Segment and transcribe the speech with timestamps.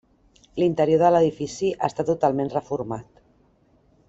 [0.61, 3.25] L’interior de l’edifici està totalment reformat.